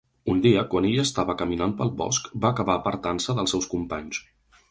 [0.33, 4.23] Un dia, quan ell estava caminant pel bosc, va acabar apartant-se dels seus companys.